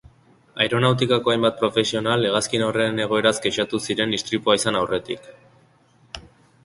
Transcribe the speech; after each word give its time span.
Aeronautikako 0.63 1.33
hainbat 1.33 1.59
profesional 1.59 2.25
hegazkin 2.29 2.65
horren 2.69 3.03
egoeraz 3.05 3.35
kexatu 3.47 3.83
ziren 3.89 4.19
istripua 4.19 4.57
izan 4.63 4.81
aurretik. 4.81 5.33